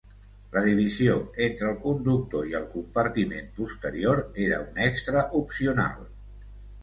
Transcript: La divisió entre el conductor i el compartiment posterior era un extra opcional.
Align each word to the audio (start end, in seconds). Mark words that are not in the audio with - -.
La 0.53 0.61
divisió 0.67 1.17
entre 1.47 1.67
el 1.71 1.75
conductor 1.83 2.47
i 2.53 2.55
el 2.61 2.65
compartiment 2.71 3.51
posterior 3.59 4.21
era 4.47 4.59
un 4.65 4.83
extra 4.89 5.25
opcional. 5.41 6.01